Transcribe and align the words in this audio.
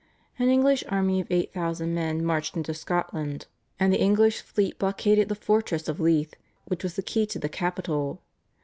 An 0.39 0.49
English 0.49 0.83
army 0.89 1.19
of 1.21 1.27
eight 1.29 1.53
thousand 1.53 1.93
men 1.93 2.25
marched 2.25 2.57
into 2.57 2.73
Scotland, 2.73 3.45
and 3.79 3.93
the 3.93 4.01
English 4.01 4.41
fleet 4.41 4.79
blockaded 4.79 5.29
the 5.29 5.35
fortress 5.35 5.87
of 5.87 5.99
Leith 5.99 6.33
which 6.65 6.81
was 6.81 6.95
the 6.95 7.03
key 7.03 7.27
to 7.27 7.37
the 7.37 7.47
capital. 7.47 8.19